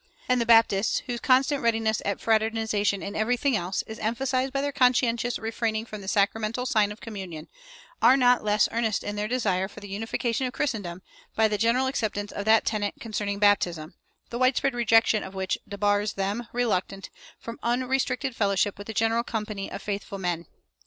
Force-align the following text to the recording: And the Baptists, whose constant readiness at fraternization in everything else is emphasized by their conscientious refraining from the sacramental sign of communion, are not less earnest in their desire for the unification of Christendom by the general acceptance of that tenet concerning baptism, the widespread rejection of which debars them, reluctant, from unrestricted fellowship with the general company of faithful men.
And 0.27 0.41
the 0.41 0.47
Baptists, 0.47 1.03
whose 1.05 1.19
constant 1.19 1.61
readiness 1.61 2.01
at 2.05 2.19
fraternization 2.19 3.03
in 3.03 3.15
everything 3.15 3.55
else 3.55 3.83
is 3.85 3.99
emphasized 3.99 4.51
by 4.51 4.59
their 4.61 4.71
conscientious 4.71 5.37
refraining 5.37 5.85
from 5.85 6.01
the 6.01 6.07
sacramental 6.07 6.65
sign 6.65 6.91
of 6.91 6.99
communion, 7.01 7.47
are 8.01 8.17
not 8.17 8.43
less 8.43 8.67
earnest 8.71 9.03
in 9.03 9.15
their 9.15 9.27
desire 9.27 9.67
for 9.67 9.79
the 9.79 9.87
unification 9.87 10.47
of 10.47 10.53
Christendom 10.53 11.03
by 11.35 11.47
the 11.47 11.55
general 11.59 11.85
acceptance 11.85 12.31
of 12.31 12.45
that 12.45 12.65
tenet 12.65 12.95
concerning 12.99 13.37
baptism, 13.37 13.93
the 14.31 14.39
widespread 14.39 14.73
rejection 14.73 15.21
of 15.21 15.35
which 15.35 15.59
debars 15.69 16.13
them, 16.13 16.47
reluctant, 16.51 17.11
from 17.37 17.59
unrestricted 17.61 18.35
fellowship 18.35 18.79
with 18.79 18.87
the 18.87 18.93
general 18.95 19.23
company 19.23 19.69
of 19.71 19.83
faithful 19.83 20.17
men. 20.17 20.47